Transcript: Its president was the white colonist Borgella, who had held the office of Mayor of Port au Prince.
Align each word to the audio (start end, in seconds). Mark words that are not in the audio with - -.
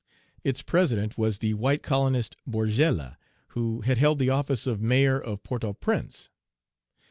Its 0.43 0.63
president 0.63 1.15
was 1.15 1.37
the 1.37 1.53
white 1.53 1.83
colonist 1.83 2.35
Borgella, 2.49 3.17
who 3.49 3.81
had 3.81 3.99
held 3.99 4.17
the 4.17 4.31
office 4.31 4.65
of 4.65 4.81
Mayor 4.81 5.21
of 5.21 5.43
Port 5.43 5.63
au 5.63 5.73
Prince. 5.73 6.31